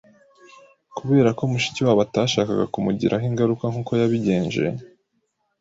kuberako 0.97 1.41
mushikiwabo 1.51 2.01
atashakaga 2.07 2.65
kumugiraho 2.73 3.25
ingaruka 3.29 3.63
nkuko 3.71 3.91
yabigenje 4.01 4.63